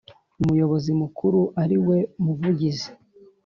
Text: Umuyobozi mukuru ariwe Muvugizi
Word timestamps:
Umuyobozi 0.41 0.91
mukuru 1.01 1.39
ariwe 1.63 1.97
Muvugizi 2.23 2.89